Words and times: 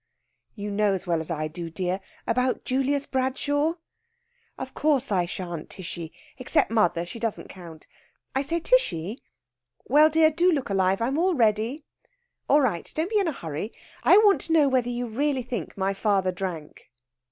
"You 0.55 0.71
know 0.71 0.95
as 0.95 1.05
well 1.05 1.19
as 1.19 1.29
I 1.29 1.47
do, 1.47 1.69
dear 1.69 2.01
about 2.25 2.65
Julius 2.65 3.05
Bradshaw." 3.05 3.73
"Of 4.57 4.73
course 4.73 5.11
I 5.11 5.27
shan't, 5.27 5.69
Tishy. 5.69 6.11
Except 6.39 6.71
mother; 6.71 7.05
she 7.05 7.19
doesn't 7.19 7.49
count. 7.49 7.85
I 8.33 8.41
say, 8.41 8.59
Tishy!" 8.59 9.21
"Well, 9.87 10.09
dear. 10.09 10.31
Do 10.31 10.51
look 10.51 10.71
alive. 10.71 11.03
I'm 11.03 11.19
all 11.19 11.35
ready." 11.35 11.83
"All 12.49 12.61
right. 12.61 12.91
Don't 12.95 13.11
be 13.11 13.19
in 13.19 13.27
a 13.27 13.31
hurry. 13.31 13.73
I 14.01 14.17
want 14.17 14.41
to 14.41 14.53
know 14.53 14.67
whether 14.67 14.89
you 14.89 15.05
really 15.05 15.43
think 15.43 15.77
my 15.77 15.93
father 15.93 16.31
drank." 16.31 16.89